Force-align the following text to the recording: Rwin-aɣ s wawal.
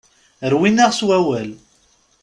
Rwin-aɣ 0.53 0.91
s 0.93 1.01
wawal. 1.07 1.49